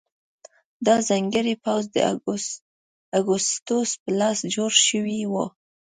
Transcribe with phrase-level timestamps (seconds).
[0.85, 1.97] دا ځانګړی پوځ د
[3.19, 5.33] اګوستوس په لاس جوړ شوی و